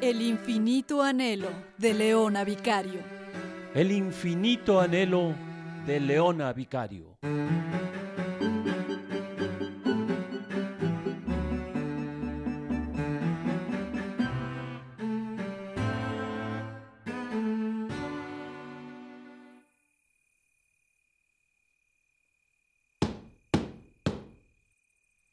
[0.00, 3.00] El infinito anhelo de Leona Vicario.
[3.74, 5.34] El infinito anhelo
[5.86, 7.16] de Leona Vicario.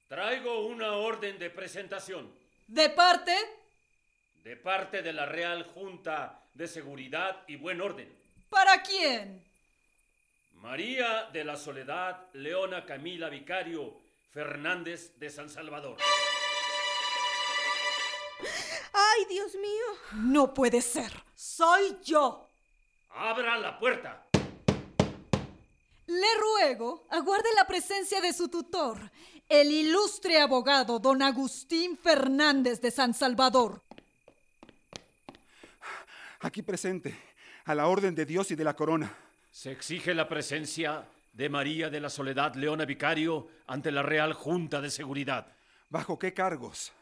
[0.08, 2.28] Traigo una orden de presentación.
[2.68, 3.65] ¿De parte?
[4.46, 8.16] De parte de la Real Junta de Seguridad y Buen Orden.
[8.48, 9.44] ¿Para quién?
[10.62, 13.98] María de la Soledad Leona Camila Vicario
[14.32, 15.98] Fernández de San Salvador.
[18.94, 20.14] ¡Ay, Dios mío!
[20.14, 21.12] No puede ser.
[21.34, 22.48] Soy yo.
[23.16, 24.28] ¡Abra la puerta!
[26.06, 29.10] Le ruego aguarde la presencia de su tutor,
[29.50, 33.82] el ilustre abogado don Agustín Fernández de San Salvador.
[36.46, 37.16] Aquí presente,
[37.66, 39.12] a la orden de Dios y de la corona.
[39.50, 44.80] Se exige la presencia de María de la Soledad Leona Vicario ante la Real Junta
[44.80, 45.48] de Seguridad.
[45.90, 46.94] ¿Bajo qué cargos?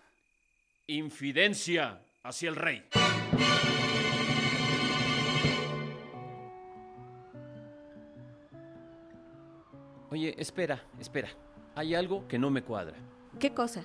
[0.87, 2.85] Infidencia hacia el rey.
[10.09, 11.27] Oye, espera, espera.
[11.75, 12.95] Hay algo que no me cuadra.
[13.41, 13.83] ¿Qué cosa?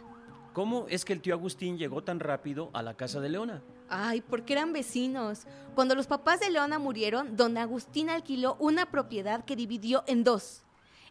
[0.53, 3.61] ¿Cómo es que el tío Agustín llegó tan rápido a la casa de Leona?
[3.89, 5.47] Ay, porque eran vecinos.
[5.75, 10.63] Cuando los papás de Leona murieron, don Agustín alquiló una propiedad que dividió en dos.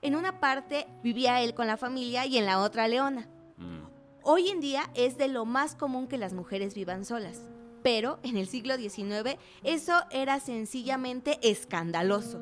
[0.01, 3.27] En una parte vivía él con la familia y en la otra Leona.
[3.57, 3.87] Mm.
[4.23, 7.41] Hoy en día es de lo más común que las mujeres vivan solas.
[7.81, 12.39] Pero en el siglo XIX eso era sencillamente escandaloso.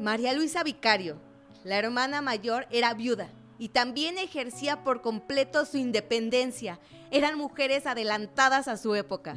[0.00, 1.18] María Luisa Vicario,
[1.62, 6.80] la hermana mayor, era viuda y también ejercía por completo su independencia.
[7.10, 9.36] Eran mujeres adelantadas a su época.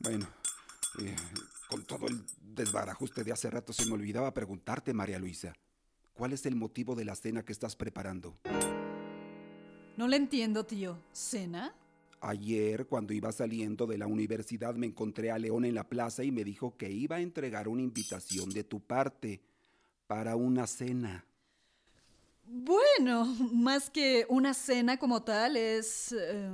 [0.00, 0.26] Bueno,
[1.00, 1.16] eh,
[1.68, 5.52] con todo el desbarajuste de hace rato se me olvidaba preguntarte, María Luisa.
[6.12, 8.36] ¿Cuál es el motivo de la cena que estás preparando?
[9.96, 10.98] No le entiendo, tío.
[11.12, 11.74] ¿Cena?
[12.20, 16.30] Ayer, cuando iba saliendo de la universidad, me encontré a León en la plaza y
[16.30, 19.42] me dijo que iba a entregar una invitación de tu parte
[20.06, 21.26] para una cena.
[22.44, 26.50] Bueno, más que una cena como tal, es eh,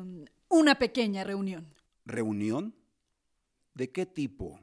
[0.48, 1.66] una pequeña reunión.
[2.06, 2.75] ¿Reunión?
[3.75, 4.59] ¿De qué tipo?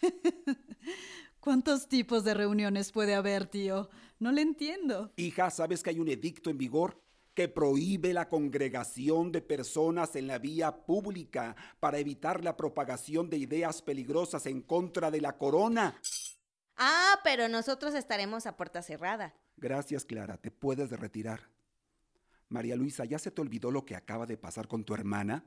[1.40, 3.88] ¿Cuántos tipos de reuniones puede haber, tío?
[4.18, 5.12] No le entiendo.
[5.16, 7.00] Hija, ¿sabes que hay un edicto en vigor
[7.38, 13.36] que prohíbe la congregación de personas en la vía pública para evitar la propagación de
[13.36, 15.96] ideas peligrosas en contra de la corona?
[16.76, 19.36] Ah, pero nosotros estaremos a puerta cerrada.
[19.56, 20.36] Gracias, Clara.
[20.36, 21.48] Te puedes retirar.
[22.48, 25.44] María Luisa, ¿ya se te olvidó lo que acaba de pasar con tu hermana?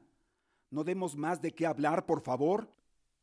[0.69, 2.73] No demos más de qué hablar, por favor.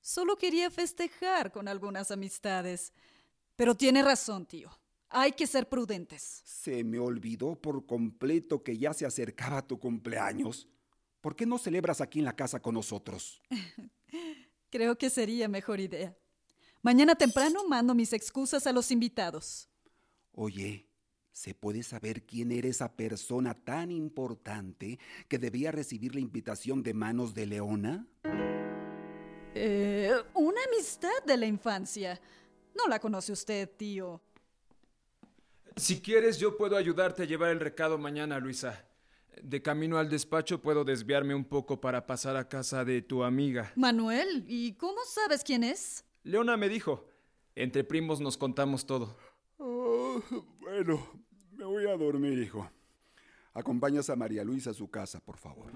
[0.03, 2.93] Solo quería festejar con algunas amistades.
[3.57, 4.71] Pero tiene razón, tío.
[5.11, 6.43] Hay que ser prudentes.
[6.45, 10.69] Se me olvidó por completo que ya se acercaba tu cumpleaños.
[11.21, 13.41] ¿Por qué no celebras aquí en la casa con nosotros?
[14.71, 16.17] Creo que sería mejor idea.
[16.83, 19.69] Mañana temprano mando mis excusas a los invitados.
[20.33, 20.87] Oye,
[21.33, 26.95] ¿se puede saber quién era esa persona tan importante que debía recibir la invitación de
[26.95, 28.07] manos de Leona?
[29.55, 32.21] Eh, una amistad de la infancia.
[32.77, 34.21] No la conoce usted, tío.
[35.79, 38.85] Si quieres, yo puedo ayudarte a llevar el recado mañana, Luisa.
[39.41, 43.73] De camino al despacho puedo desviarme un poco para pasar a casa de tu amiga.
[43.77, 46.05] Manuel, ¿y cómo sabes quién es?
[46.25, 47.09] Leona me dijo.
[47.55, 49.17] Entre primos nos contamos todo.
[49.59, 50.21] Oh,
[50.59, 51.01] bueno,
[51.53, 52.69] me voy a dormir, hijo.
[53.55, 55.73] Acompañas a María Luisa a su casa, por favor.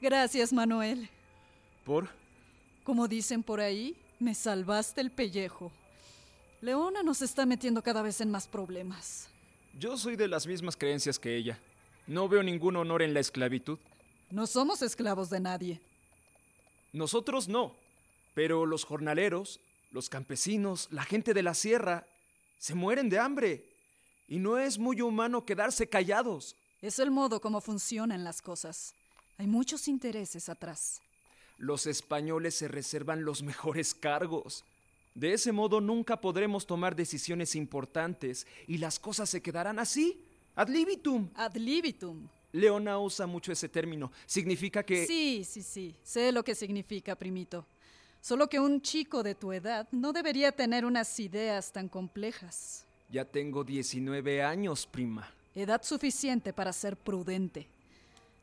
[0.00, 1.08] Gracias, Manuel.
[1.84, 2.08] ¿Por?
[2.86, 5.72] Como dicen por ahí, me salvaste el pellejo.
[6.60, 9.28] Leona nos está metiendo cada vez en más problemas.
[9.76, 11.58] Yo soy de las mismas creencias que ella.
[12.06, 13.80] No veo ningún honor en la esclavitud.
[14.30, 15.80] No somos esclavos de nadie.
[16.92, 17.74] Nosotros no.
[18.34, 19.58] Pero los jornaleros,
[19.90, 22.06] los campesinos, la gente de la sierra,
[22.60, 23.64] se mueren de hambre.
[24.28, 26.54] Y no es muy humano quedarse callados.
[26.80, 28.94] Es el modo como funcionan las cosas.
[29.38, 31.00] Hay muchos intereses atrás.
[31.58, 34.64] Los españoles se reservan los mejores cargos.
[35.14, 40.20] De ese modo nunca podremos tomar decisiones importantes y las cosas se quedarán así,
[40.54, 41.30] ad libitum.
[41.34, 42.28] Ad libitum.
[42.52, 44.12] Leona usa mucho ese término.
[44.26, 45.06] Significa que...
[45.06, 45.94] Sí, sí, sí.
[46.02, 47.66] Sé lo que significa, primito.
[48.20, 52.84] Solo que un chico de tu edad no debería tener unas ideas tan complejas.
[53.10, 55.30] Ya tengo 19 años, prima.
[55.54, 57.66] Edad suficiente para ser prudente.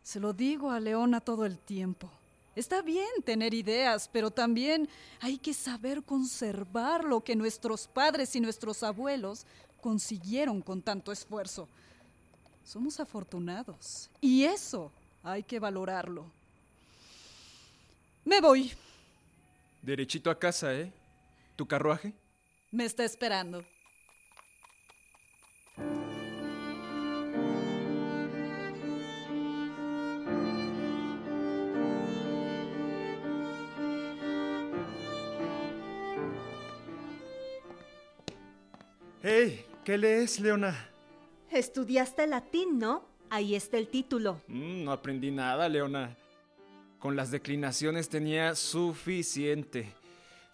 [0.02, 2.10] Se lo digo a Leona todo el tiempo.
[2.56, 4.88] Está bien tener ideas, pero también
[5.20, 9.46] hay que saber conservar lo que nuestros padres y nuestros abuelos
[9.82, 11.68] consiguieron con tanto esfuerzo.
[12.64, 14.92] Somos afortunados y eso
[15.24, 16.26] hay que valorarlo.
[18.24, 18.72] Me voy.
[19.82, 20.92] Derechito a casa, ¿eh?
[21.56, 22.14] ¿Tu carruaje?
[22.72, 23.66] Me está esperando.
[39.26, 39.66] ¡Hey!
[39.86, 40.90] ¿Qué lees, Leona?
[41.50, 43.06] Estudiaste latín, ¿no?
[43.30, 44.42] Ahí está el título.
[44.48, 46.18] Mm, no aprendí nada, Leona.
[47.00, 49.94] Con las declinaciones tenía suficiente.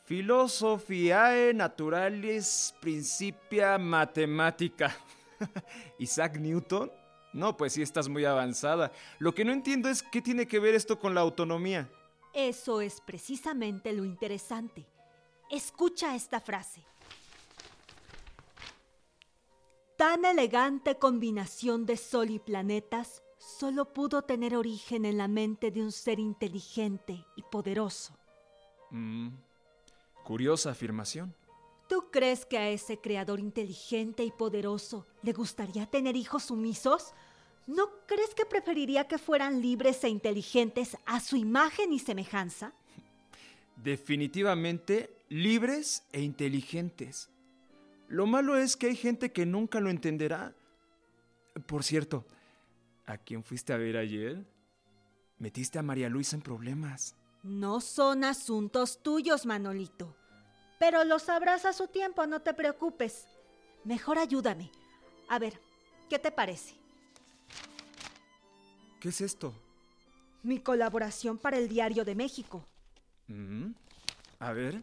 [0.06, 4.95] Philosophiae Naturalis Principia Mathematica.
[5.98, 6.92] ¿Isaac Newton?
[7.33, 8.92] No, pues sí estás muy avanzada.
[9.18, 11.89] Lo que no entiendo es qué tiene que ver esto con la autonomía.
[12.36, 14.86] Eso es precisamente lo interesante.
[15.50, 16.83] Escucha esta frase.
[19.99, 25.81] Tan elegante combinación de sol y planetas solo pudo tener origen en la mente de
[25.81, 28.17] un ser inteligente y poderoso.
[28.91, 29.27] Mm,
[30.23, 31.35] curiosa afirmación.
[31.89, 37.11] ¿Tú crees que a ese creador inteligente y poderoso le gustaría tener hijos sumisos?
[37.67, 42.71] ¿No crees que preferiría que fueran libres e inteligentes a su imagen y semejanza?
[43.75, 47.29] Definitivamente libres e inteligentes.
[48.09, 50.53] Lo malo es que hay gente que nunca lo entenderá.
[51.67, 52.25] Por cierto,
[53.06, 54.44] ¿a quién fuiste a ver ayer?
[55.38, 57.15] Metiste a María Luisa en problemas.
[57.44, 60.15] No son asuntos tuyos, Manolito.
[60.79, 63.27] Pero lo sabrás a su tiempo, no te preocupes.
[63.83, 64.71] Mejor ayúdame.
[65.29, 65.59] A ver,
[66.09, 66.73] ¿qué te parece?
[69.00, 69.53] ¿Qué es esto?
[70.41, 72.65] Mi colaboración para el Diario de México.
[73.27, 73.71] Mm,
[74.39, 74.81] A ver.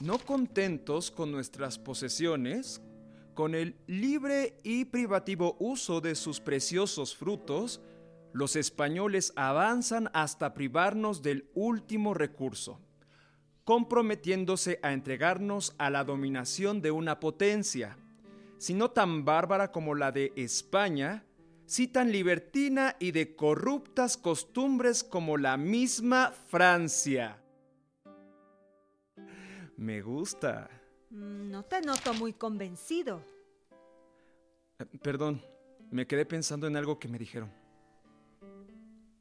[0.00, 2.80] No contentos con nuestras posesiones,
[3.34, 7.82] con el libre y privativo uso de sus preciosos frutos,
[8.32, 12.80] los españoles avanzan hasta privarnos del último recurso,
[13.64, 17.98] comprometiéndose a entregarnos a la dominación de una potencia,
[18.56, 21.26] si no tan bárbara como la de España,
[21.66, 27.40] si tan libertina y de corruptas costumbres como la misma Francia.
[29.80, 30.68] Me gusta.
[31.08, 33.22] Mm, No te noto muy convencido.
[34.78, 35.40] Eh, Perdón,
[35.90, 37.50] me quedé pensando en algo que me dijeron.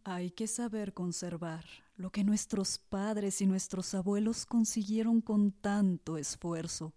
[0.03, 1.63] Hay que saber conservar
[1.95, 6.94] lo que nuestros padres y nuestros abuelos consiguieron con tanto esfuerzo.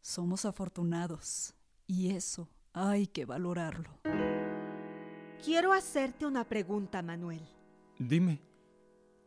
[0.00, 1.54] Somos afortunados
[1.86, 4.00] y eso hay que valorarlo.
[5.44, 7.46] Quiero hacerte una pregunta, Manuel.
[8.00, 8.40] Dime.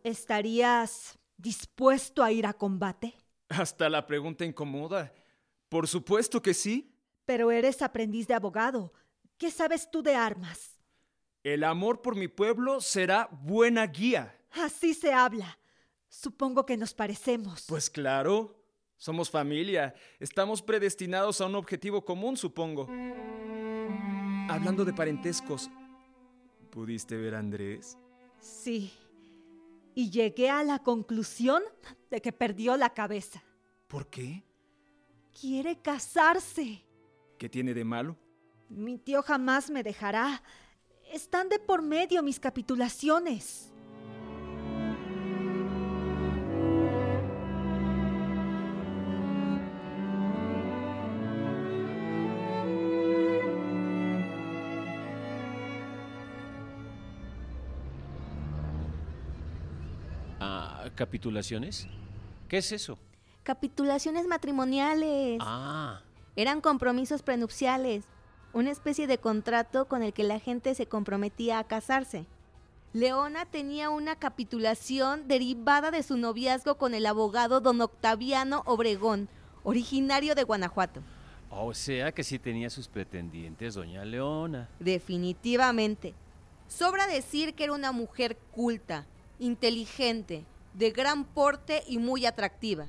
[0.04, 3.14] ¿Estarías dispuesto a ir a combate?
[3.50, 5.14] Hasta la pregunta incomoda.
[5.70, 6.94] Por supuesto que sí.
[7.26, 8.94] Pero eres aprendiz de abogado.
[9.38, 10.80] ¿Qué sabes tú de armas?
[11.44, 14.36] El amor por mi pueblo será buena guía.
[14.52, 15.60] Así se habla.
[16.10, 17.66] Supongo que nos parecemos.
[17.68, 18.64] Pues claro,
[18.98, 19.94] somos familia.
[20.20, 22.88] Estamos predestinados a un objetivo común, supongo.
[24.50, 25.70] Hablando de parentescos,
[26.72, 27.98] ¿pudiste ver a Andrés?
[28.40, 28.94] Sí.
[29.98, 31.64] Y llegué a la conclusión
[32.12, 33.44] de que perdió la cabeza.
[33.88, 34.44] ¿Por qué?
[35.34, 36.86] Quiere casarse.
[37.40, 38.16] ¿Qué tiene de malo?
[38.70, 40.44] Mi tío jamás me dejará.
[41.12, 43.74] Están de por medio mis capitulaciones.
[60.98, 61.88] ¿Capitulaciones?
[62.50, 62.98] ¿Qué es eso?
[63.44, 65.38] Capitulaciones matrimoniales.
[65.42, 66.02] Ah,
[66.36, 68.04] Eran compromisos prenupciales,
[68.52, 72.26] una especie de contrato con el que la gente se comprometía a casarse.
[72.94, 79.30] Leona tenía una capitulación derivada de su noviazgo con el abogado don Octaviano Obregón,
[79.64, 81.02] originario de Guanajuato.
[81.50, 84.68] o sea que sí tenía sus pretendientes, doña Leona.
[84.80, 86.14] Definitivamente.
[86.68, 89.06] Sobra decir que era una mujer culta,
[89.40, 90.44] inteligente,
[90.78, 92.88] de gran porte y muy atractiva.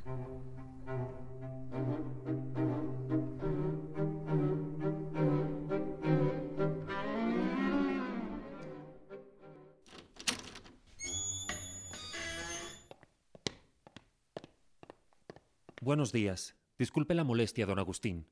[15.80, 16.54] Buenos días.
[16.78, 18.26] Disculpe la molestia, don Agustín.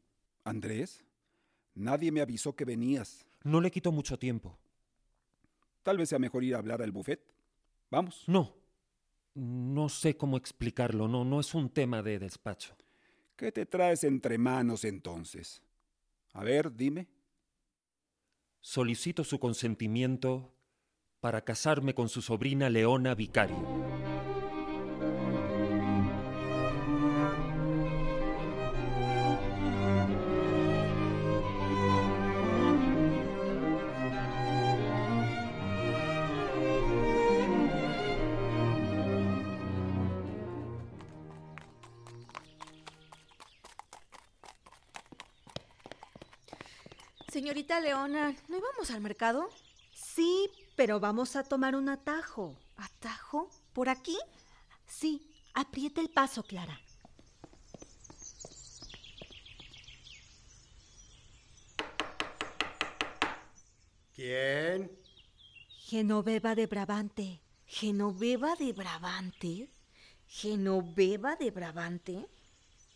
[0.45, 1.03] ¿Andrés?
[1.75, 3.27] Nadie me avisó que venías.
[3.43, 4.59] No le quito mucho tiempo.
[5.83, 7.23] Tal vez sea mejor ir a hablar al buffet.
[7.91, 8.25] Vamos.
[8.27, 8.53] No,
[9.37, 11.09] no sé cómo explicarlo.
[11.09, 12.75] No, no es un tema de despacho.
[13.37, 15.63] ¿Qué te traes entre manos entonces?
[16.33, 17.07] A ver, dime.
[18.61, 20.55] Solicito su consentimiento
[21.21, 23.86] para casarme con su sobrina Leona Vicario.
[48.87, 49.49] ¿No íbamos al mercado?
[49.95, 52.57] Sí, pero vamos a tomar un atajo.
[52.77, 53.51] ¿Atajo?
[53.73, 54.17] ¿Por aquí?
[54.87, 55.23] Sí,
[55.55, 56.81] apriete el paso, Clara.
[64.15, 64.91] ¿Quién?
[65.79, 67.41] Genoveva de Brabante.
[67.67, 69.71] ¿Genoveva de Brabante?
[70.27, 72.27] ¿Genoveva de Brabante?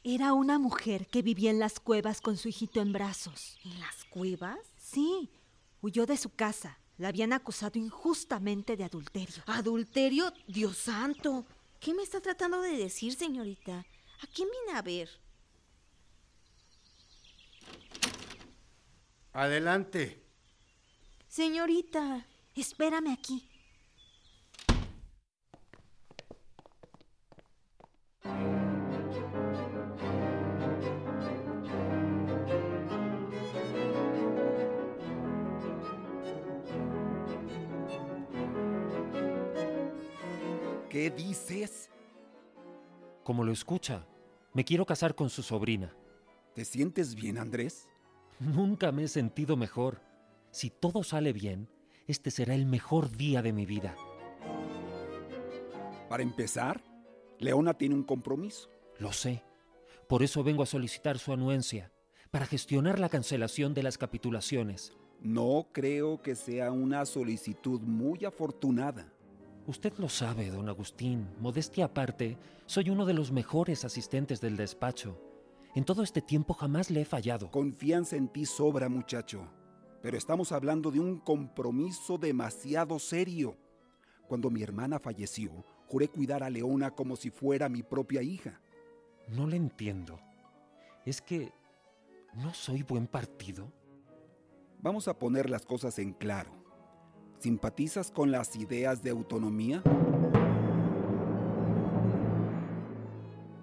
[0.03, 3.59] Era una mujer que vivía en las cuevas con su hijito en brazos.
[3.65, 4.59] ¿En las cuevas?
[4.79, 5.29] Sí,
[5.83, 6.79] huyó de su casa.
[6.99, 9.43] La habían acusado injustamente de adulterio.
[9.47, 10.33] ¿Adulterio?
[10.47, 11.47] Dios santo.
[11.81, 13.87] ¿Qué me está tratando de decir, señorita?
[14.23, 15.09] ¿A quién viene a ver?
[19.33, 20.23] Adelante.
[21.29, 22.27] Señorita.
[22.55, 23.50] Espérame aquí.
[40.91, 41.89] ¿Qué dices?
[43.23, 44.05] Como lo escucha,
[44.53, 45.95] me quiero casar con su sobrina.
[46.53, 47.89] ¿Te sientes bien, Andrés?
[48.41, 50.01] Nunca me he sentido mejor.
[50.51, 51.69] Si todo sale bien,
[52.09, 53.95] este será el mejor día de mi vida.
[56.09, 56.83] Para empezar,
[57.39, 58.69] Leona tiene un compromiso.
[58.99, 59.45] Lo sé.
[60.09, 61.93] Por eso vengo a solicitar su anuencia,
[62.33, 64.93] para gestionar la cancelación de las capitulaciones.
[65.21, 69.13] No creo que sea una solicitud muy afortunada.
[69.67, 71.29] Usted lo sabe, don Agustín.
[71.39, 75.21] Modestia aparte, soy uno de los mejores asistentes del despacho.
[75.75, 77.51] En todo este tiempo jamás le he fallado.
[77.51, 79.47] Confianza en ti sobra, muchacho.
[80.03, 83.57] Pero estamos hablando de un compromiso demasiado serio.
[84.27, 88.61] Cuando mi hermana falleció, juré cuidar a Leona como si fuera mi propia hija.
[89.29, 90.19] No le entiendo.
[91.05, 91.53] ¿Es que
[92.35, 93.71] no soy buen partido?
[94.81, 96.60] Vamos a poner las cosas en claro.
[97.41, 99.83] ¿Simpatizas con las ideas de autonomía?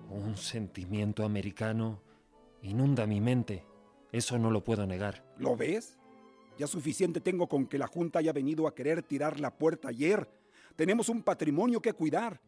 [0.10, 2.02] Un sentimiento americano
[2.64, 3.64] inunda mi mente.
[4.12, 5.24] Eso no lo puedo negar.
[5.38, 6.00] ¿Lo ves?
[6.58, 10.28] Ya suficiente tengo con que la Junta haya venido a querer tirar la puerta ayer.
[10.76, 12.42] Tenemos un patrimonio que cuidar.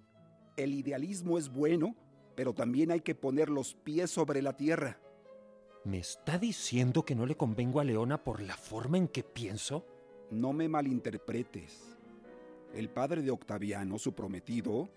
[0.58, 1.96] El idealismo es bueno,
[2.36, 5.00] pero también hay que poner los pies sobre la tierra.
[5.84, 9.86] ¿Me está diciendo que no le convengo a Leona por la forma en que pienso?
[10.32, 11.98] No me malinterpretes.
[12.74, 14.90] El padre de Octaviano, su prometido,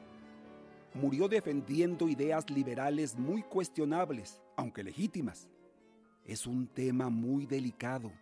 [0.94, 5.48] murió defendiendo ideas liberales muy cuestionables, aunque legítimas.
[6.24, 8.12] Es un tema muy delicado.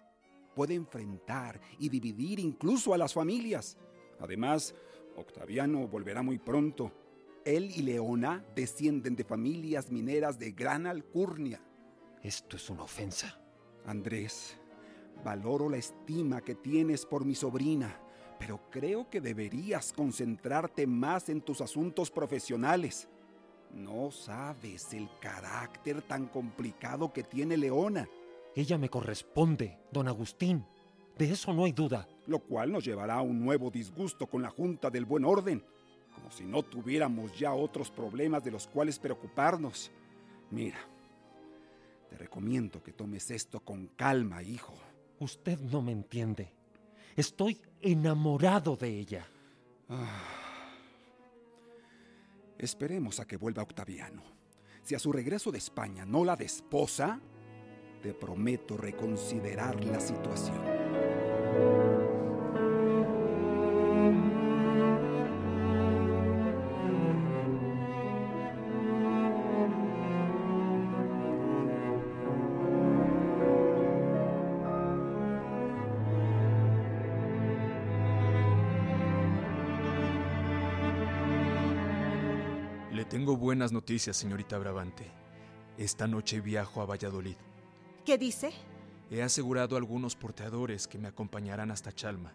[0.55, 3.77] Puede enfrentar y dividir incluso a las familias.
[4.21, 4.75] Además,
[5.17, 6.93] Octaviano volverá muy pronto.
[7.45, 11.61] Él y Leona descienden de familias mineras de gran alcurnia.
[12.23, 13.41] Esto es una ofensa.
[13.87, 14.60] Andrés,
[15.25, 18.01] valoro la estima que tienes por mi sobrina,
[18.39, 23.09] pero creo que deberías concentrarte más en tus asuntos profesionales.
[23.75, 28.09] No sabes el carácter tan complicado que tiene Leona.
[28.57, 30.65] Ella me corresponde, don Agustín.
[31.17, 32.09] De eso no hay duda.
[32.27, 35.63] Lo cual nos llevará a un nuevo disgusto con la Junta del Buen Orden,
[36.15, 39.91] como si no tuviéramos ya otros problemas de los cuales preocuparnos.
[40.51, 40.79] Mira,
[42.09, 44.75] te recomiendo que tomes esto con calma, hijo.
[45.21, 46.53] Usted no me entiende.
[47.15, 49.29] Estoy enamorado de ella.
[49.89, 50.73] Ah.
[52.59, 54.23] Esperemos a que vuelva Octaviano.
[54.83, 57.21] Si a su regreso de España no la desposa,
[58.03, 62.00] te prometo reconsiderar la situación.
[83.81, 85.11] Noticias, señorita Brabante.
[85.79, 87.37] Esta noche viajo a Valladolid.
[88.05, 88.53] ¿Qué dice?
[89.11, 92.35] He asegurado a algunos porteadores que me acompañarán hasta Chalma.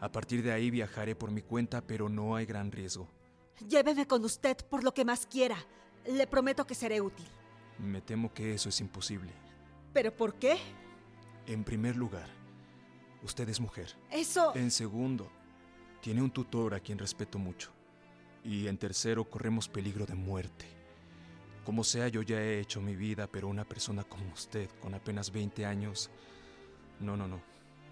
[0.00, 3.06] A partir de ahí viajaré por mi cuenta, pero no hay gran riesgo.
[3.68, 5.56] Lléveme con usted por lo que más quiera.
[6.04, 7.28] Le prometo que seré útil.
[7.78, 9.30] Me temo que eso es imposible.
[9.92, 10.56] ¿Pero por qué?
[11.46, 12.28] En primer lugar,
[13.22, 13.94] usted es mujer.
[14.10, 14.52] Eso...
[14.56, 15.30] En segundo,
[16.00, 17.70] tiene un tutor a quien respeto mucho.
[18.44, 20.66] Y en tercero, corremos peligro de muerte.
[21.64, 25.30] Como sea, yo ya he hecho mi vida, pero una persona como usted, con apenas
[25.30, 26.10] 20 años...
[26.98, 27.40] No, no, no.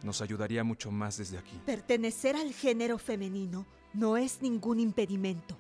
[0.03, 1.61] Nos ayudaría mucho más desde aquí.
[1.67, 5.57] Pertenecer al género femenino no es ningún impedimento.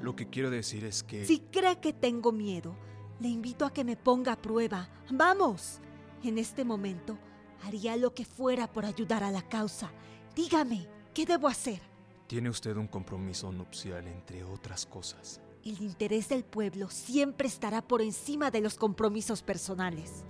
[0.00, 1.24] Lo que quiero decir es que...
[1.24, 2.76] Si cree que tengo miedo,
[3.18, 4.88] le invito a que me ponga a prueba.
[5.10, 5.80] ¡Vamos!
[6.22, 7.18] En este momento
[7.64, 9.90] haría lo que fuera por ayudar a la causa.
[10.34, 11.80] Dígame, ¿qué debo hacer?
[12.26, 15.40] Tiene usted un compromiso nupcial, entre otras cosas.
[15.64, 20.24] El interés del pueblo siempre estará por encima de los compromisos personales.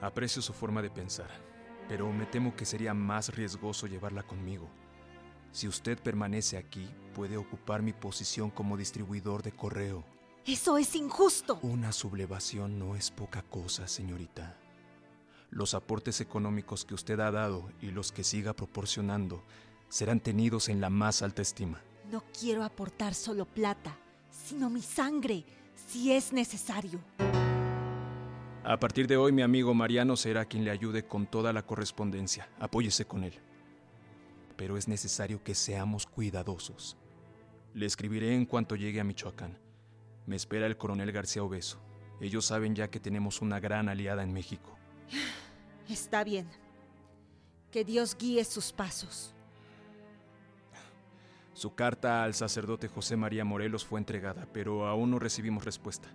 [0.00, 1.30] Aprecio su forma de pensar,
[1.88, 4.68] pero me temo que sería más riesgoso llevarla conmigo.
[5.50, 10.04] Si usted permanece aquí, puede ocupar mi posición como distribuidor de correo.
[10.46, 11.58] Eso es injusto.
[11.62, 14.56] Una sublevación no es poca cosa, señorita.
[15.50, 19.42] Los aportes económicos que usted ha dado y los que siga proporcionando
[19.94, 21.80] serán tenidos en la más alta estima.
[22.10, 23.96] No quiero aportar solo plata,
[24.28, 25.44] sino mi sangre,
[25.86, 26.98] si es necesario.
[28.64, 32.48] A partir de hoy mi amigo Mariano será quien le ayude con toda la correspondencia.
[32.58, 33.34] Apóyese con él.
[34.56, 36.96] Pero es necesario que seamos cuidadosos.
[37.72, 39.60] Le escribiré en cuanto llegue a Michoacán.
[40.26, 41.78] Me espera el coronel García Obeso.
[42.20, 44.76] Ellos saben ya que tenemos una gran aliada en México.
[45.88, 46.48] Está bien.
[47.70, 49.34] Que Dios guíe sus pasos.
[51.54, 56.08] Su carta al sacerdote José María Morelos fue entregada, pero aún no recibimos respuesta.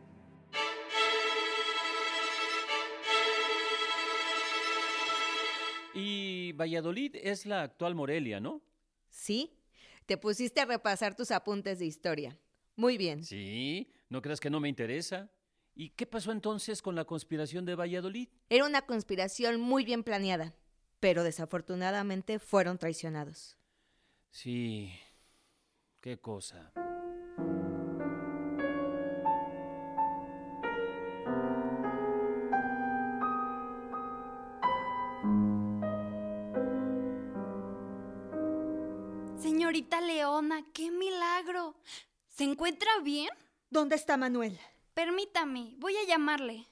[5.93, 8.61] Y Valladolid es la actual Morelia, ¿no?
[9.09, 9.57] Sí,
[10.05, 12.37] te pusiste a repasar tus apuntes de historia.
[12.75, 13.23] Muy bien.
[13.23, 15.31] Sí, ¿no creas que no me interesa?
[15.73, 18.27] ¿Y qué pasó entonces con la conspiración de Valladolid?
[18.49, 20.53] Era una conspiración muy bien planeada,
[20.99, 23.55] pero desafortunadamente fueron traicionados.
[24.31, 24.91] Sí,
[26.01, 26.71] qué cosa.
[39.39, 41.75] Señorita Leona, qué milagro.
[42.27, 43.29] ¿Se encuentra bien?
[43.69, 44.59] ¿Dónde está Manuel?
[44.93, 46.65] Permítame, voy a llamarle.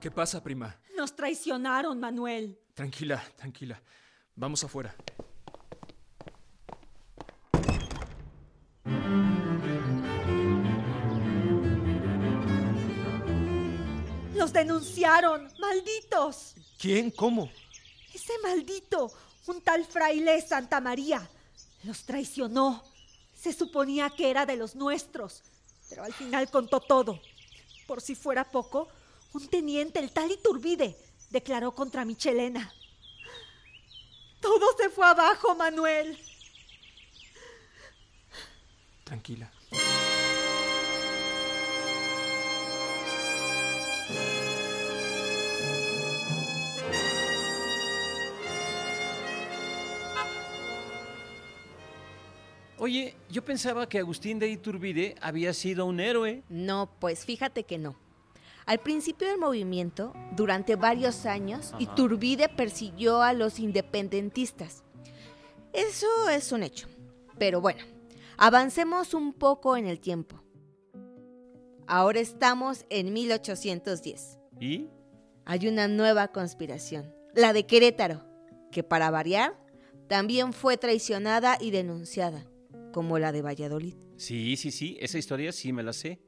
[0.00, 0.78] ¿Qué pasa, prima?
[0.96, 2.58] Nos traicionaron, Manuel.
[2.74, 3.82] Tranquila, tranquila.
[4.40, 4.96] Vamos afuera.
[14.34, 16.54] Los denunciaron, malditos.
[16.78, 17.10] ¿Quién?
[17.10, 17.50] ¿Cómo?
[18.14, 19.12] Ese maldito,
[19.46, 21.28] un tal fraile Santa María,
[21.82, 22.82] los traicionó.
[23.34, 25.42] Se suponía que era de los nuestros,
[25.90, 27.20] pero al final contó todo.
[27.86, 28.88] Por si fuera poco,
[29.34, 30.96] un teniente, el tal Iturbide,
[31.28, 32.72] declaró contra Michelena.
[34.40, 36.18] Todo se fue abajo, Manuel.
[39.04, 39.50] Tranquila.
[52.78, 56.42] Oye, yo pensaba que Agustín de Iturbide había sido un héroe.
[56.48, 57.94] No, pues fíjate que no.
[58.66, 61.82] Al principio del movimiento, durante varios años, Ajá.
[61.82, 64.84] Iturbide persiguió a los independentistas.
[65.72, 66.88] Eso es un hecho.
[67.38, 67.82] Pero bueno,
[68.36, 70.42] avancemos un poco en el tiempo.
[71.86, 74.38] Ahora estamos en 1810.
[74.60, 74.88] ¿Y?
[75.44, 78.24] Hay una nueva conspiración, la de Querétaro,
[78.70, 79.58] que para variar,
[80.06, 82.46] también fue traicionada y denunciada,
[82.92, 83.94] como la de Valladolid.
[84.16, 86.20] Sí, sí, sí, esa historia sí me la sé.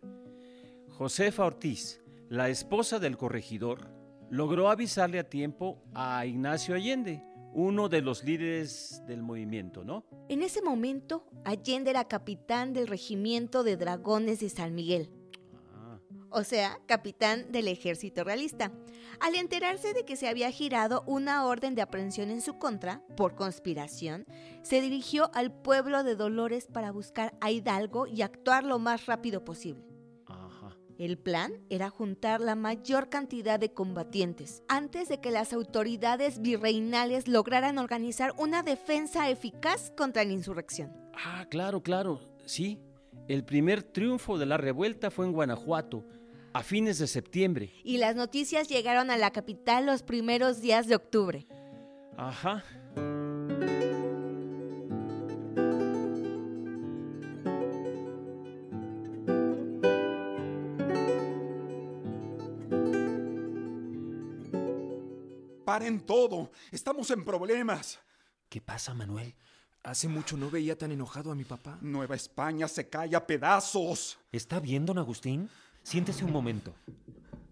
[0.88, 2.01] Josefa Ortiz,
[2.32, 3.90] la esposa del corregidor,
[4.30, 10.06] logró avisarle a tiempo a Ignacio Allende, uno de los líderes del movimiento, ¿no?
[10.30, 15.10] En ese momento, Allende era capitán del regimiento de dragones de San Miguel,
[15.74, 15.98] Ah,
[16.30, 18.72] o sea, capitán del ejército realista.
[19.20, 23.34] Al enterarse de que se había girado una orden de aprehensión en su contra, por
[23.34, 24.24] conspiración,
[24.62, 29.44] se dirigió al pueblo de Dolores para buscar a Hidalgo y actuar lo más rápido
[29.44, 29.91] posible.
[31.02, 37.26] El plan era juntar la mayor cantidad de combatientes antes de que las autoridades virreinales
[37.26, 40.92] lograran organizar una defensa eficaz contra la insurrección.
[41.12, 42.78] Ah, claro, claro, sí.
[43.26, 46.06] El primer triunfo de la revuelta fue en Guanajuato,
[46.52, 47.72] a fines de septiembre.
[47.82, 51.48] Y las noticias llegaron a la capital los primeros días de octubre.
[52.16, 52.62] Ajá.
[65.72, 67.98] Paren todo, estamos en problemas.
[68.50, 69.34] ¿Qué pasa, Manuel?
[69.82, 71.78] Hace mucho no veía tan enojado a mi papá.
[71.80, 74.18] Nueva España se cae a pedazos.
[74.30, 75.48] ¿Está bien, don Agustín?
[75.82, 76.74] Siéntese un momento.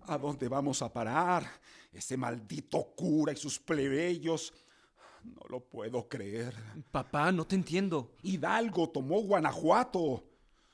[0.03, 1.47] ¿A dónde vamos a parar?
[1.95, 4.53] Ese maldito cura y sus plebeyos.
[5.25, 6.55] No lo puedo creer.
[6.91, 8.13] Papá, no te entiendo.
[8.23, 10.25] Hidalgo tomó Guanajuato.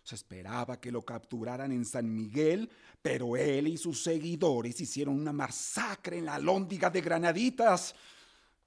[0.02, 2.70] Se esperaba que lo capturaran en San Miguel,
[3.06, 7.94] pero él y sus seguidores hicieron una masacre en la lóndiga de Granaditas.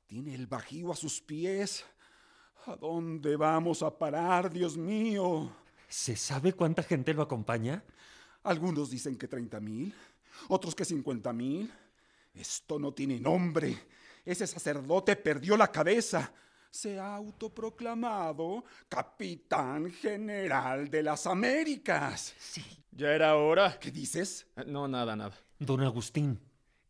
[0.07, 1.83] Tiene el bajío a sus pies.
[2.65, 5.53] ¿A dónde vamos a parar, Dios mío?
[5.89, 7.83] ¿Se sabe cuánta gente lo acompaña?
[8.43, 9.93] Algunos dicen que 30 mil,
[10.47, 11.69] otros que 50 mil.
[12.33, 13.77] Esto no tiene nombre.
[14.23, 16.31] Ese sacerdote perdió la cabeza.
[16.71, 22.33] Se ha autoproclamado capitán general de las Américas.
[22.39, 22.63] Sí.
[22.91, 23.77] Ya era hora.
[23.79, 24.45] ¿Qué dices?
[24.55, 25.33] Eh, No, nada, nada.
[25.57, 26.39] Don Agustín,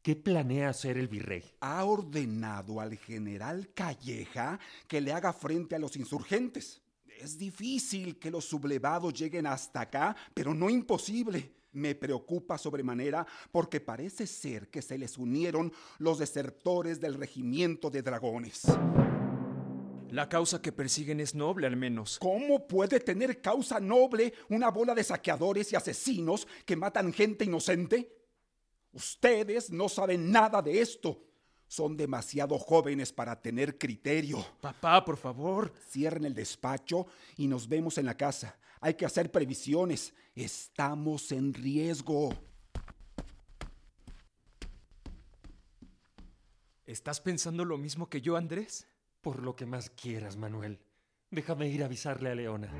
[0.01, 1.43] ¿qué planea hacer el virrey?
[1.61, 6.81] Ha ordenado al general Calleja que le haga frente a los insurgentes.
[7.19, 11.53] Es difícil que los sublevados lleguen hasta acá, pero no imposible.
[11.71, 18.01] Me preocupa sobremanera porque parece ser que se les unieron los desertores del regimiento de
[18.01, 18.63] dragones.
[20.11, 22.17] La causa que persiguen es noble, al menos.
[22.19, 28.15] ¿Cómo puede tener causa noble una bola de saqueadores y asesinos que matan gente inocente?
[28.91, 31.23] Ustedes no saben nada de esto.
[31.67, 34.43] Son demasiado jóvenes para tener criterio.
[34.59, 35.71] Papá, por favor.
[35.87, 37.05] Cierren el despacho
[37.37, 38.57] y nos vemos en la casa.
[38.81, 40.15] Hay que hacer previsiones.
[40.33, 42.33] Estamos en riesgo.
[46.87, 48.87] ¿Estás pensando lo mismo que yo, Andrés?
[49.21, 50.79] Por lo que más quieras, Manuel.
[51.29, 52.71] Déjame ir a avisarle a Leona.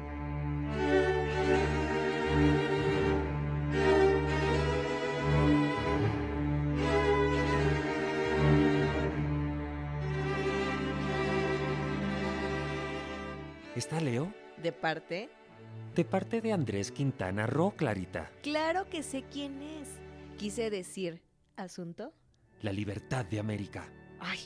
[13.76, 14.34] ¿Está Leo?
[14.62, 15.30] ¿De parte?
[15.96, 18.32] De parte de Andrés Quintana Roo, Clarita.
[18.44, 19.88] Claro que sé quién es.
[20.38, 21.22] Quise decir,
[21.56, 22.14] ¿asunto?
[22.62, 23.90] La libertad de América.
[24.20, 24.40] Ay,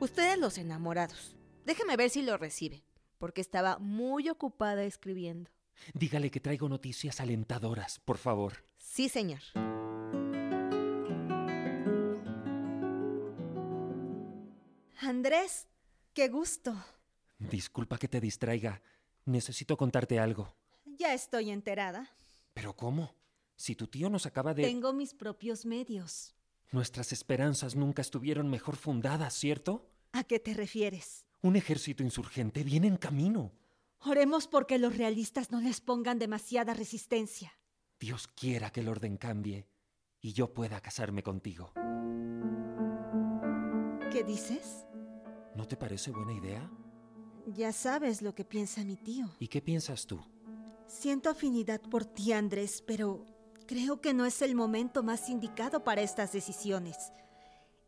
[0.00, 1.37] ustedes los enamorados.
[1.68, 2.82] Déjeme ver si lo recibe,
[3.18, 5.50] porque estaba muy ocupada escribiendo.
[5.92, 8.64] Dígale que traigo noticias alentadoras, por favor.
[8.78, 9.42] Sí, señor.
[15.02, 15.66] Andrés,
[16.14, 16.74] qué gusto.
[17.38, 18.80] Disculpa que te distraiga.
[19.26, 20.54] Necesito contarte algo.
[20.86, 22.16] Ya estoy enterada.
[22.54, 23.14] ¿Pero cómo?
[23.56, 24.62] Si tu tío nos acaba de...
[24.62, 26.34] Tengo mis propios medios.
[26.72, 29.86] Nuestras esperanzas nunca estuvieron mejor fundadas, ¿cierto?
[30.12, 31.27] ¿A qué te refieres?
[31.40, 33.52] Un ejército insurgente viene en camino.
[34.00, 37.52] Oremos porque los realistas no les pongan demasiada resistencia.
[38.00, 39.68] Dios quiera que el orden cambie
[40.20, 41.72] y yo pueda casarme contigo.
[44.10, 44.86] ¿Qué dices?
[45.54, 46.68] ¿No te parece buena idea?
[47.46, 49.28] Ya sabes lo que piensa mi tío.
[49.38, 50.20] ¿Y qué piensas tú?
[50.88, 53.24] Siento afinidad por ti, Andrés, pero
[53.66, 57.12] creo que no es el momento más indicado para estas decisiones.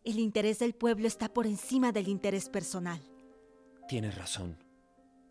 [0.05, 3.10] El interés del pueblo está por encima del interés personal.
[3.91, 4.57] Tienes razón.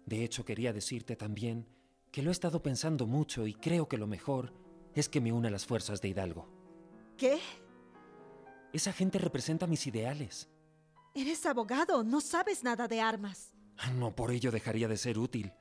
[0.06, 1.66] De hecho, quería decirte también
[2.12, 4.54] que lo he estado pensando mucho y creo que lo mejor
[4.94, 6.50] es que me una a las fuerzas de Hidalgo.
[7.16, 7.40] ¿Qué?
[8.74, 10.50] Esa gente representa mis ideales.
[11.16, 13.54] Eres abogado, no sabes nada de armas.
[13.78, 15.54] Ah, No por ello dejaría de ser útil.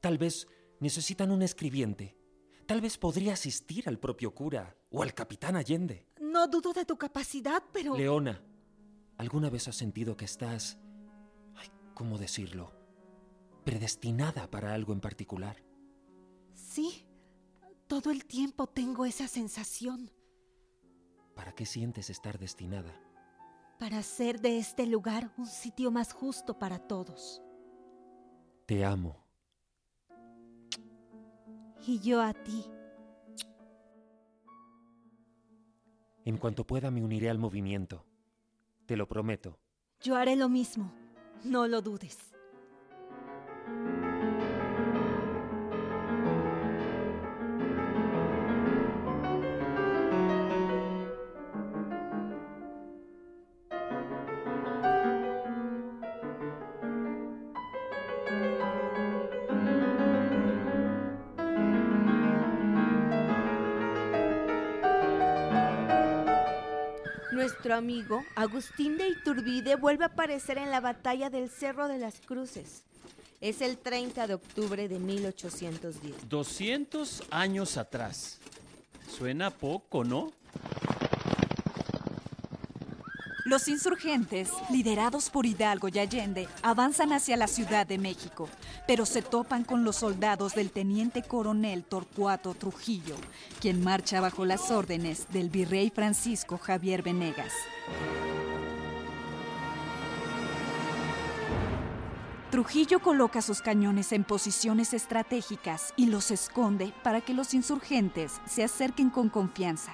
[0.00, 0.48] Tal vez
[0.80, 2.16] necesitan un escribiente.
[2.64, 6.06] Tal vez podría asistir al propio cura o al capitán Allende.
[6.22, 7.94] No dudo de tu capacidad, pero...
[7.94, 8.42] Leona,
[9.18, 10.78] ¿alguna vez has sentido que estás...
[11.96, 12.72] ¿Cómo decirlo?
[13.64, 15.64] Predestinada para algo en particular.
[16.52, 17.06] Sí,
[17.86, 20.10] todo el tiempo tengo esa sensación.
[21.34, 23.00] ¿Para qué sientes estar destinada?
[23.78, 27.40] Para hacer de este lugar un sitio más justo para todos.
[28.66, 29.24] Te amo.
[31.86, 32.62] Y yo a ti.
[36.26, 38.04] En cuanto pueda me uniré al movimiento.
[38.84, 39.58] Te lo prometo.
[40.02, 40.92] Yo haré lo mismo.
[41.44, 42.18] No lo dudes.
[67.36, 72.18] Nuestro amigo Agustín de Iturbide vuelve a aparecer en la batalla del Cerro de las
[72.22, 72.82] Cruces.
[73.42, 76.30] Es el 30 de octubre de 1810.
[76.30, 78.38] 200 años atrás.
[79.18, 80.32] Suena poco, ¿no?
[83.46, 88.48] Los insurgentes, liderados por Hidalgo y Allende, avanzan hacia la Ciudad de México,
[88.88, 93.14] pero se topan con los soldados del teniente coronel Torcuato Trujillo,
[93.60, 97.52] quien marcha bajo las órdenes del virrey Francisco Javier Venegas.
[102.50, 108.64] Trujillo coloca sus cañones en posiciones estratégicas y los esconde para que los insurgentes se
[108.64, 109.92] acerquen con confianza.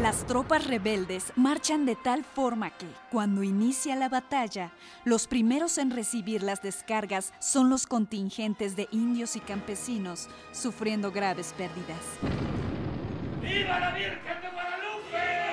[0.00, 4.70] Las tropas rebeldes marchan de tal forma que, cuando inicia la batalla,
[5.04, 11.52] los primeros en recibir las descargas son los contingentes de indios y campesinos, sufriendo graves
[11.58, 11.98] pérdidas.
[13.42, 15.47] ¡Viva la Virgen de Guadalupe!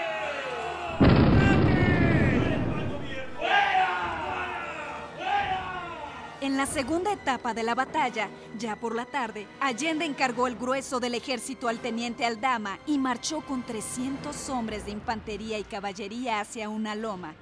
[6.56, 11.02] En la segunda etapa de la batalla, ya por la tarde, Allende encargó el grueso
[11.02, 16.70] del ejército al teniente Aldama y marchó con 300 hombres de infantería y caballería hacia
[16.70, 17.36] una loma,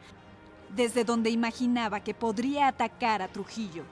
[0.76, 3.84] desde donde imaginaba que podría atacar a Trujillo.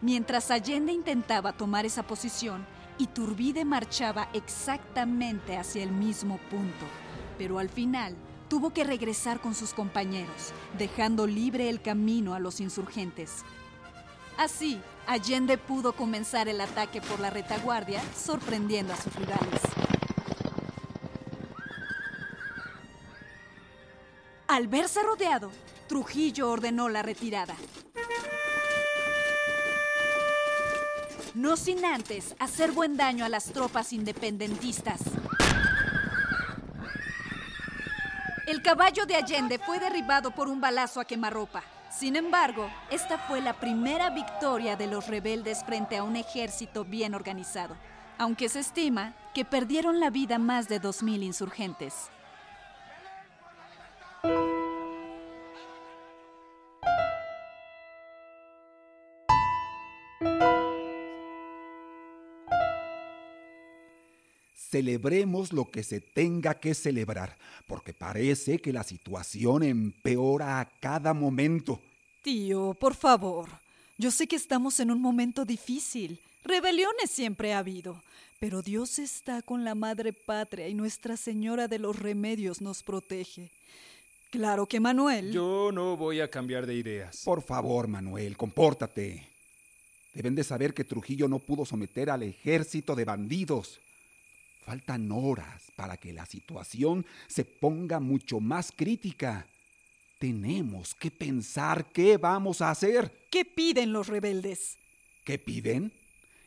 [0.00, 2.66] Mientras Allende intentaba tomar esa posición,
[2.98, 6.84] Iturbide marchaba exactamente hacia el mismo punto,
[7.38, 8.16] pero al final
[8.48, 13.44] tuvo que regresar con sus compañeros, dejando libre el camino a los insurgentes.
[14.36, 19.60] Así, Allende pudo comenzar el ataque por la retaguardia, sorprendiendo a sus rivales.
[24.48, 25.50] Al verse rodeado,
[25.88, 27.54] Trujillo ordenó la retirada.
[31.34, 35.00] No sin antes hacer buen daño a las tropas independentistas.
[38.46, 41.62] El caballo de Allende fue derribado por un balazo a quemarropa.
[41.96, 47.14] Sin embargo, esta fue la primera victoria de los rebeldes frente a un ejército bien
[47.14, 47.76] organizado,
[48.18, 52.10] aunque se estima que perdieron la vida más de 2.000 insurgentes.
[64.74, 67.36] Celebremos lo que se tenga que celebrar,
[67.68, 71.80] porque parece que la situación empeora a cada momento.
[72.24, 73.50] Tío, por favor.
[73.98, 76.18] Yo sé que estamos en un momento difícil.
[76.42, 78.02] Rebeliones siempre ha habido.
[78.40, 83.50] Pero Dios está con la Madre Patria y Nuestra Señora de los Remedios nos protege.
[84.30, 85.30] Claro que Manuel.
[85.30, 87.22] Yo no voy a cambiar de ideas.
[87.24, 89.28] Por favor, Manuel, compórtate.
[90.14, 93.78] Deben de saber que Trujillo no pudo someter al ejército de bandidos.
[94.64, 99.46] Faltan horas para que la situación se ponga mucho más crítica.
[100.18, 103.12] Tenemos que pensar qué vamos a hacer.
[103.30, 104.78] ¿Qué piden los rebeldes?
[105.22, 105.92] ¿Qué piden?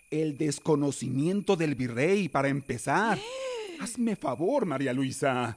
[0.09, 3.19] El desconocimiento del virrey para empezar.
[3.79, 5.55] Hazme favor, María Luisa.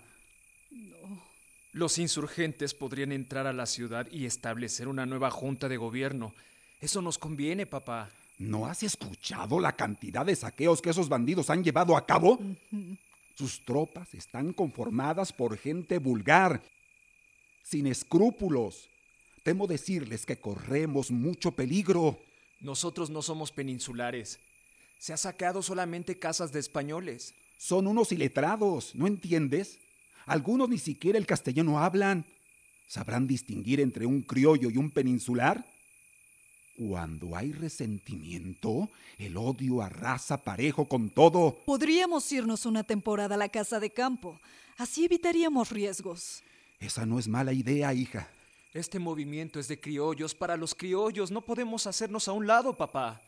[1.72, 6.34] Los insurgentes podrían entrar a la ciudad y establecer una nueva junta de gobierno.
[6.80, 8.10] Eso nos conviene, papá.
[8.40, 12.40] ¿No has escuchado la cantidad de saqueos que esos bandidos han llevado a cabo?
[13.34, 16.62] Sus tropas están conformadas por gente vulgar,
[17.62, 18.88] sin escrúpulos.
[19.42, 22.18] Temo decirles que corremos mucho peligro.
[22.62, 24.38] Nosotros no somos peninsulares.
[24.98, 27.34] Se ha saqueado solamente casas de españoles.
[27.58, 29.76] Son unos iletrados, ¿no entiendes?
[30.24, 32.24] Algunos ni siquiera el castellano hablan.
[32.88, 35.62] ¿Sabrán distinguir entre un criollo y un peninsular?
[36.88, 38.88] Cuando hay resentimiento,
[39.18, 41.58] el odio arrasa parejo con todo.
[41.66, 44.40] Podríamos irnos una temporada a la casa de campo.
[44.78, 46.42] Así evitaríamos riesgos.
[46.78, 48.30] Esa no es mala idea, hija.
[48.72, 51.30] Este movimiento es de criollos para los criollos.
[51.30, 53.20] No podemos hacernos a un lado, papá.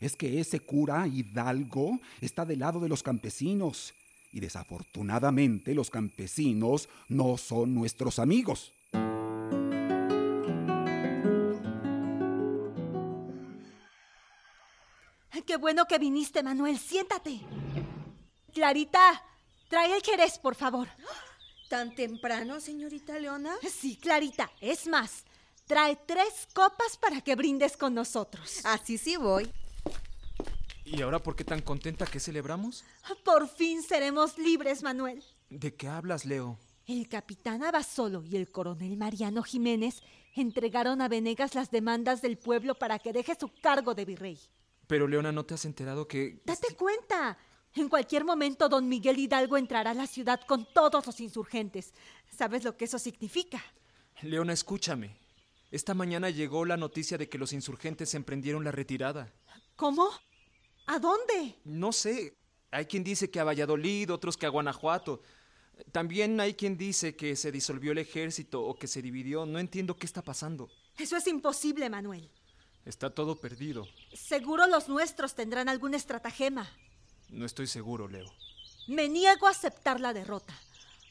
[0.00, 3.92] Es que ese cura Hidalgo está del lado de los campesinos.
[4.32, 8.72] Y desafortunadamente los campesinos no son nuestros amigos.
[15.54, 16.76] Qué bueno que viniste, Manuel.
[16.80, 17.38] Siéntate.
[18.52, 19.22] Clarita,
[19.68, 20.88] trae el jerez, por favor.
[21.68, 23.54] ¿Tan temprano, señorita Leona?
[23.62, 24.50] Sí, Clarita.
[24.60, 25.22] Es más,
[25.64, 28.62] trae tres copas para que brindes con nosotros.
[28.64, 29.48] Así sí voy.
[30.84, 32.84] ¿Y ahora por qué tan contenta que celebramos?
[33.24, 35.22] Por fin seremos libres, Manuel.
[35.50, 36.58] ¿De qué hablas, Leo?
[36.84, 40.02] El capitán Abasolo y el coronel Mariano Jiménez
[40.34, 44.40] entregaron a Venegas las demandas del pueblo para que deje su cargo de virrey.
[44.86, 46.42] Pero, Leona, ¿no te has enterado que...
[46.44, 47.38] Date cuenta.
[47.74, 51.92] En cualquier momento don Miguel Hidalgo entrará a la ciudad con todos los insurgentes.
[52.30, 53.64] ¿Sabes lo que eso significa?
[54.22, 55.16] Leona, escúchame.
[55.72, 59.32] Esta mañana llegó la noticia de que los insurgentes emprendieron la retirada.
[59.74, 60.08] ¿Cómo?
[60.86, 61.56] ¿A dónde?
[61.64, 62.36] No sé.
[62.70, 65.22] Hay quien dice que a Valladolid, otros que a Guanajuato.
[65.90, 69.46] También hay quien dice que se disolvió el ejército o que se dividió.
[69.46, 70.68] No entiendo qué está pasando.
[70.96, 72.30] Eso es imposible, Manuel.
[72.84, 73.88] Está todo perdido.
[74.12, 76.70] Seguro los nuestros tendrán algún estratagema.
[77.30, 78.30] No estoy seguro, Leo.
[78.86, 80.54] Me niego a aceptar la derrota.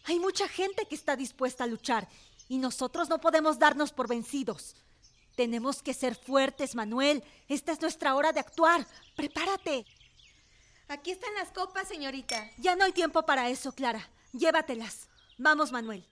[0.06, 2.08] Hay mucha gente que está dispuesta a luchar
[2.48, 4.76] y nosotros no podemos darnos por vencidos.
[5.36, 7.24] Tenemos que ser fuertes, Manuel.
[7.48, 8.86] Esta es nuestra hora de actuar.
[9.16, 9.86] Prepárate.
[10.90, 12.52] Aquí están las copas, señorita.
[12.58, 14.08] Ya no hay tiempo para eso, Clara.
[14.32, 15.08] Llévatelas.
[15.38, 16.06] Vamos, Manuel.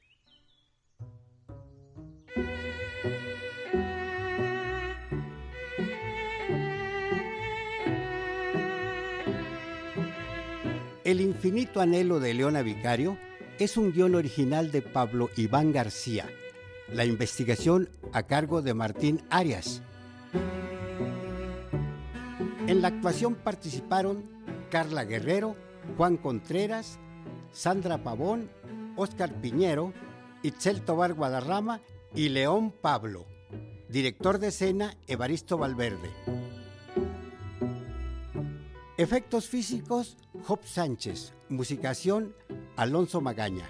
[11.11, 13.17] El infinito anhelo de Leona Vicario
[13.59, 16.25] es un guion original de Pablo Iván García.
[16.87, 19.81] La investigación a cargo de Martín Arias.
[22.65, 24.23] En la actuación participaron
[24.69, 25.57] Carla Guerrero,
[25.97, 26.97] Juan Contreras,
[27.51, 28.49] Sandra Pavón,
[28.95, 29.91] Óscar Piñero,
[30.43, 31.81] Itzel Tobar Guadarrama
[32.15, 33.25] y León Pablo.
[33.89, 36.09] Director de escena Evaristo Valverde.
[38.95, 41.33] Efectos físicos Job Sánchez.
[41.49, 42.35] Musicación
[42.75, 43.69] Alonso Magaña.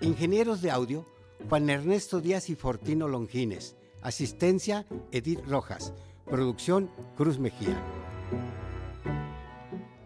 [0.00, 1.06] Ingenieros de audio
[1.48, 3.76] Juan Ernesto Díaz y Fortino Longines.
[4.02, 5.92] Asistencia Edith Rojas.
[6.26, 7.80] Producción Cruz Mejía.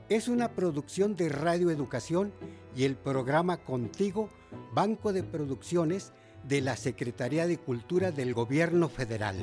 [0.08, 2.32] Es una producción de Radio Educación
[2.76, 4.28] y el programa Contigo,
[4.74, 9.36] Banco de Producciones de la Secretaría de Cultura del Gobierno Federal.